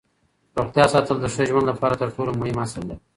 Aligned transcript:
روغتیا 0.57 0.85
ساتل 0.93 1.17
د 1.21 1.25
ښه 1.33 1.43
ژوند 1.49 1.65
لپاره 1.71 1.95
تر 2.01 2.09
ټولو 2.15 2.31
مهم 2.39 2.57
اصل 2.65 2.81
دی 2.89 2.95